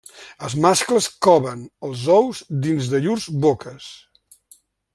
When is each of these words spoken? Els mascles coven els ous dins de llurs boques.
Els 0.45 0.53
mascles 0.61 1.09
coven 1.25 1.61
els 1.89 2.05
ous 2.15 2.41
dins 2.65 2.89
de 2.95 3.03
llurs 3.05 3.29
boques. 3.45 3.91